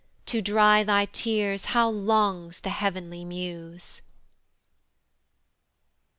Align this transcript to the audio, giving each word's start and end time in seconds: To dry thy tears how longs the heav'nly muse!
To 0.25 0.41
dry 0.41 0.83
thy 0.83 1.05
tears 1.05 1.65
how 1.77 1.87
longs 1.87 2.61
the 2.61 2.71
heav'nly 2.71 3.23
muse! 3.23 4.01